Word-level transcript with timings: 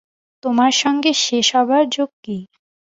তোমার 0.43 0.71
সঙ্গে 0.81 1.11
সে 1.15 1.39
সভার 1.43 1.83
যোগ 1.95 2.09
কী? 2.23 2.37